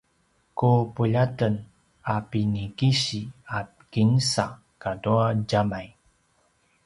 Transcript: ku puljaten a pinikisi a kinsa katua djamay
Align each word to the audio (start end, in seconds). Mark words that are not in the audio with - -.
ku 0.57 0.69
puljaten 0.95 1.55
a 2.13 2.15
pinikisi 2.29 3.21
a 3.57 3.59
kinsa 3.91 4.45
katua 4.81 5.25
djamay 5.47 5.87